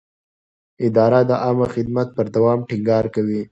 اداره 0.87 1.21
د 1.29 1.31
عامه 1.43 1.67
خدمت 1.75 2.07
پر 2.17 2.25
دوام 2.35 2.59
ټینګار 2.69 3.05
کوي. 3.15 3.41